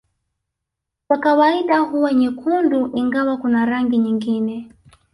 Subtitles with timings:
[1.07, 4.69] Kwa kawaida huwa nyekundu ingawa kuna rangi nyingine